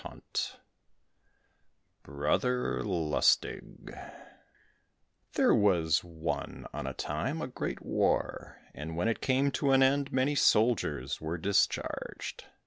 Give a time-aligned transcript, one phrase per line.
[0.03, 0.21] 81
[2.01, 3.95] Brother Lustig
[5.33, 9.83] There was one on a time a great war, and when it came to an
[9.83, 12.45] end, many soldiers were discharged.